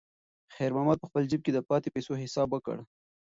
خیر 0.55 0.71
محمد 0.75 0.97
په 1.01 1.07
خپل 1.09 1.23
جېب 1.29 1.41
کې 1.43 1.51
د 1.53 1.59
پاتې 1.69 1.93
پیسو 1.95 2.13
حساب 2.23 2.47
وکړ. 2.51 2.77